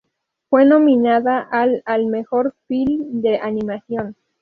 Fue 0.49 0.65
nominada 0.65 1.41
al 1.41 1.83
al 1.85 2.07
mejor 2.07 2.55
film 2.67 3.21
de 3.21 3.37
animación. 3.37 4.15